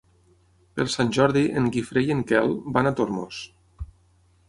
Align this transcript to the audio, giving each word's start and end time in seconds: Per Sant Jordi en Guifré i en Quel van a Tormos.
Per 0.79 0.85
Sant 0.93 1.11
Jordi 1.17 1.45
en 1.63 1.69
Guifré 1.77 2.05
i 2.09 2.17
en 2.17 2.25
Quel 2.33 2.57
van 2.79 2.93
a 2.93 2.97
Tormos. 3.03 3.47